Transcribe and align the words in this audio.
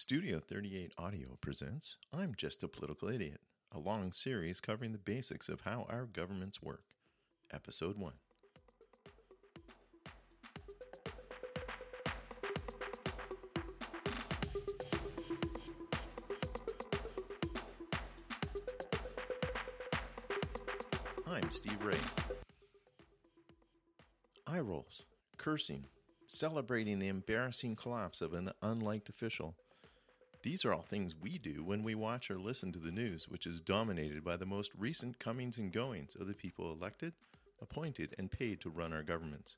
Studio 0.00 0.38
38 0.38 0.92
Audio 0.96 1.36
presents 1.40 1.96
I'm 2.12 2.32
Just 2.36 2.62
a 2.62 2.68
Political 2.68 3.08
Idiot, 3.08 3.40
a 3.72 3.80
long 3.80 4.12
series 4.12 4.60
covering 4.60 4.92
the 4.92 4.98
basics 4.98 5.48
of 5.48 5.62
how 5.62 5.88
our 5.90 6.06
governments 6.06 6.62
work. 6.62 6.84
Episode 7.52 7.98
1. 7.98 8.12
I'm 21.26 21.50
Steve 21.50 21.82
Ray. 21.82 21.96
Eye 24.46 24.60
rolls, 24.60 25.02
cursing, 25.38 25.86
celebrating 26.28 27.00
the 27.00 27.08
embarrassing 27.08 27.74
collapse 27.74 28.20
of 28.20 28.32
an 28.32 28.50
unliked 28.62 29.08
official. 29.08 29.56
These 30.42 30.64
are 30.64 30.72
all 30.72 30.82
things 30.82 31.16
we 31.20 31.36
do 31.38 31.64
when 31.64 31.82
we 31.82 31.96
watch 31.96 32.30
or 32.30 32.38
listen 32.38 32.70
to 32.72 32.78
the 32.78 32.92
news, 32.92 33.28
which 33.28 33.44
is 33.44 33.60
dominated 33.60 34.22
by 34.22 34.36
the 34.36 34.46
most 34.46 34.70
recent 34.78 35.18
comings 35.18 35.58
and 35.58 35.72
goings 35.72 36.14
of 36.14 36.28
the 36.28 36.34
people 36.34 36.70
elected, 36.70 37.12
appointed, 37.60 38.14
and 38.18 38.30
paid 38.30 38.60
to 38.60 38.70
run 38.70 38.92
our 38.92 39.02
governments. 39.02 39.56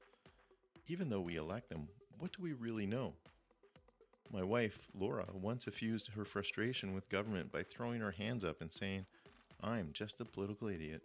Even 0.89 1.11
though 1.11 1.21
we 1.21 1.37
elect 1.37 1.69
them, 1.69 1.89
what 2.19 2.33
do 2.33 2.43
we 2.43 2.55
really 2.55 2.87
know? 2.87 3.13
My 4.33 4.43
wife, 4.43 4.89
Laura, 4.99 5.27
once 5.35 5.67
effused 5.67 6.13
her 6.13 6.25
frustration 6.25 6.95
with 6.95 7.09
government 7.11 7.53
by 7.53 7.63
throwing 7.63 8.01
her 8.01 8.13
hands 8.13 8.43
up 8.43 8.61
and 8.63 8.73
saying, 8.73 9.05
I'm 9.63 9.91
just 9.93 10.21
a 10.21 10.25
political 10.25 10.69
idiot. 10.69 11.03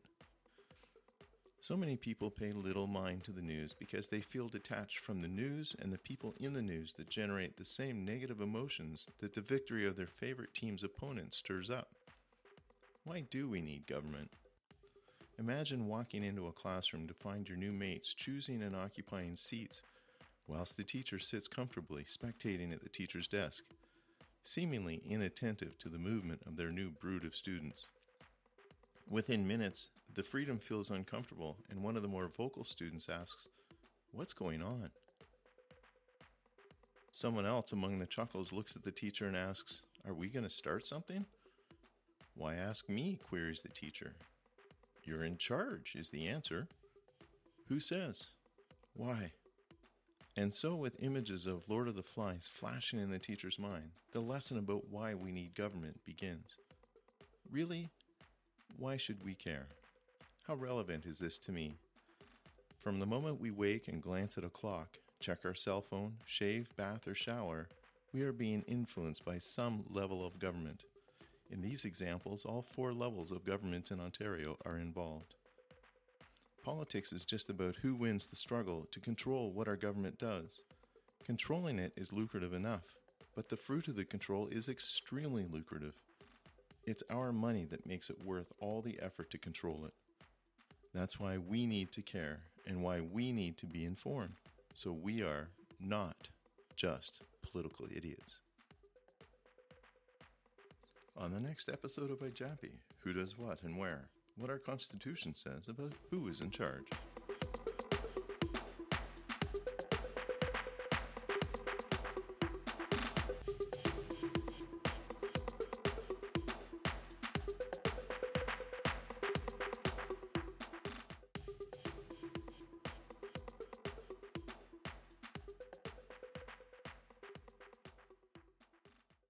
So 1.66 1.76
many 1.76 1.96
people 1.96 2.30
pay 2.30 2.52
little 2.52 2.86
mind 2.86 3.24
to 3.24 3.32
the 3.32 3.42
news 3.42 3.74
because 3.74 4.08
they 4.08 4.22
feel 4.22 4.48
detached 4.48 5.00
from 5.00 5.24
the 5.24 5.28
news 5.28 5.76
and 5.82 5.92
the 5.92 5.98
people 5.98 6.36
in 6.40 6.54
the 6.54 6.62
news 6.62 6.94
that 6.94 7.10
generate 7.10 7.58
the 7.58 7.66
same 7.66 8.06
negative 8.06 8.40
emotions 8.40 9.08
that 9.18 9.34
the 9.34 9.42
victory 9.42 9.88
of 9.88 9.96
their 9.96 10.06
favorite 10.06 10.54
team's 10.54 10.84
opponent 10.84 11.34
stirs 11.34 11.72
up. 11.72 11.88
Why 13.04 13.22
do 13.32 13.50
we 13.50 13.62
need 13.62 13.88
government? 13.88 14.30
Imagine 15.40 15.88
walking 15.88 16.24
into 16.24 16.46
a 16.46 16.52
classroom 16.52 17.08
to 17.08 17.16
find 17.16 17.50
your 17.50 17.58
new 17.58 17.72
mates 17.72 18.14
choosing 18.14 18.62
and 18.62 18.76
occupying 18.76 19.36
seats, 19.36 19.82
whilst 20.46 20.78
the 20.78 20.84
teacher 20.84 21.18
sits 21.18 21.48
comfortably 21.48 22.04
spectating 22.04 22.74
at 22.74 22.84
the 22.84 22.90
teacher's 22.90 23.28
desk, 23.28 23.64
seemingly 24.44 25.02
inattentive 25.04 25.80
to 25.80 25.90
the 25.90 25.98
movement 25.98 26.42
of 26.46 26.58
their 26.58 26.70
new 26.70 26.92
brood 26.92 27.26
of 27.26 27.36
students. 27.36 27.88
Within 29.10 29.48
minutes, 29.48 29.90
the 30.16 30.24
freedom 30.24 30.58
feels 30.58 30.90
uncomfortable, 30.90 31.58
and 31.70 31.84
one 31.84 31.96
of 31.96 32.02
the 32.02 32.08
more 32.08 32.28
vocal 32.28 32.64
students 32.64 33.08
asks, 33.08 33.48
What's 34.12 34.34
going 34.34 34.64
on? 34.64 34.90
Someone 37.12 37.46
else 37.46 37.72
among 37.72 38.00
the 38.00 38.08
chuckles 38.08 38.52
looks 38.52 38.76
at 38.76 38.84
the 38.84 38.92
teacher 38.92 39.28
and 39.28 39.38
asks, 39.38 39.84
Are 40.08 40.14
we 40.14 40.28
going 40.28 40.44
to 40.44 40.50
start 40.50 40.88
something? 40.88 41.26
Why 42.34 42.56
ask 42.56 42.90
me? 42.90 43.20
queries 43.30 43.62
the 43.62 43.70
teacher. 43.70 44.16
You're 45.04 45.24
in 45.24 45.38
charge, 45.38 45.96
is 45.96 46.10
the 46.10 46.28
answer. 46.28 46.68
Who 47.68 47.80
says? 47.80 48.30
Why? 48.96 49.32
And 50.36 50.54
so, 50.54 50.76
with 50.76 51.02
images 51.02 51.46
of 51.46 51.70
Lord 51.70 51.88
of 51.88 51.96
the 51.96 52.04
Flies 52.04 52.48
flashing 52.52 53.00
in 53.00 53.12
the 53.12 53.20
teacher's 53.20 53.60
mind, 53.60 53.92
the 54.12 54.20
lesson 54.20 54.58
about 54.58 54.90
why 54.90 55.14
we 55.14 55.32
need 55.32 55.54
government 55.54 56.04
begins. 56.06 56.58
Really, 57.50 57.90
why 58.78 58.98
should 58.98 59.24
we 59.24 59.34
care? 59.34 59.68
How 60.48 60.56
relevant 60.56 61.06
is 61.06 61.20
this 61.20 61.38
to 61.40 61.52
me? 61.52 61.76
From 62.78 63.00
the 63.00 63.06
moment 63.06 63.42
we 63.42 63.52
wake 63.52 63.88
and 63.88 64.02
glance 64.02 64.38
at 64.38 64.44
a 64.44 64.50
clock, 64.50 64.98
check 65.20 65.40
our 65.46 65.56
cell 65.56 65.82
phone, 65.82 66.14
shave, 66.26 66.70
bath, 66.76 67.08
or 67.08 67.16
shower, 67.16 67.68
we 68.14 68.22
are 68.22 68.32
being 68.32 68.64
influenced 68.68 69.26
by 69.26 69.38
some 69.38 69.84
level 69.90 70.26
of 70.26 70.40
government. 70.40 70.84
In 71.52 71.62
these 71.62 71.86
examples, 71.86 72.46
all 72.46 72.62
four 72.62 72.94
levels 72.94 73.32
of 73.32 73.46
government 73.46 73.92
in 73.92 74.00
Ontario 74.00 74.58
are 74.66 74.78
involved. 74.78 75.36
Politics 76.64 77.14
is 77.14 77.26
just 77.26 77.50
about 77.50 77.76
who 77.76 77.94
wins 77.94 78.28
the 78.28 78.36
struggle 78.36 78.88
to 78.92 79.00
control 79.00 79.52
what 79.52 79.68
our 79.68 79.76
government 79.76 80.18
does. 80.18 80.64
Controlling 81.24 81.80
it 81.80 81.94
is 81.96 82.14
lucrative 82.14 82.54
enough, 82.54 82.96
but 83.36 83.50
the 83.50 83.58
fruit 83.58 83.88
of 83.88 83.96
the 83.96 84.06
control 84.06 84.48
is 84.48 84.70
extremely 84.70 85.46
lucrative. 85.52 85.96
It's 86.88 87.04
our 87.10 87.32
money 87.32 87.66
that 87.66 87.88
makes 87.88 88.12
it 88.12 88.24
worth 88.24 88.52
all 88.60 88.82
the 88.82 89.00
effort 89.02 89.32
to 89.32 89.40
control 89.40 89.86
it. 89.86 89.94
That's 90.94 91.20
why 91.20 91.40
we 91.40 91.66
need 91.66 91.92
to 91.94 92.04
care 92.04 92.42
and 92.68 92.84
why 92.84 93.02
we 93.02 93.32
need 93.32 93.58
to 93.58 93.66
be 93.66 93.86
informed. 93.86 94.36
So 94.76 94.92
we 94.92 95.24
are 95.24 95.50
not 95.80 96.30
just 96.76 97.24
political 97.42 97.88
idiots. 97.88 98.40
On 101.18 101.32
the 101.32 101.40
next 101.40 101.70
episode 101.70 102.12
of 102.12 102.20
iJappy, 102.20 102.74
who 103.00 103.14
does 103.14 103.38
what 103.38 103.64
and 103.64 103.78
where, 103.78 104.10
what 104.38 104.52
our 104.52 104.60
Constitution 104.60 105.34
says 105.34 105.68
about 105.68 105.94
who 106.12 106.28
is 106.28 106.42
in 106.42 106.52
charge. 106.52 106.86